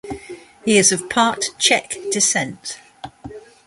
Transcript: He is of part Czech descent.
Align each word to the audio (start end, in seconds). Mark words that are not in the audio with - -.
He 0.65 0.79
is 0.79 0.91
of 0.91 1.11
part 1.11 1.51
Czech 1.59 1.95
descent. 2.11 2.79